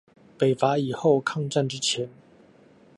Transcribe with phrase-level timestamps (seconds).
[0.35, 2.09] 北伐以後，抗戰之前